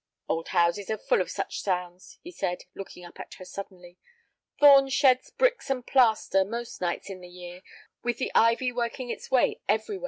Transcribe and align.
"Old 0.27 0.47
houses 0.47 0.89
are 0.89 0.97
full 0.97 1.21
of 1.21 1.29
such 1.29 1.61
sounds," 1.61 2.17
he 2.23 2.31
said, 2.31 2.63
looking 2.73 3.05
up 3.05 3.19
at 3.19 3.35
her 3.35 3.45
suddenly. 3.45 3.99
"Thorn 4.59 4.89
sheds 4.89 5.29
bricks 5.29 5.69
and 5.69 5.85
plaster 5.85 6.43
most 6.43 6.81
nights 6.81 7.11
in 7.11 7.21
the 7.21 7.29
year, 7.29 7.61
with 8.01 8.17
the 8.17 8.31
ivy 8.33 8.71
working 8.71 9.11
its 9.11 9.29
way 9.29 9.61
everywhere." 9.69 9.99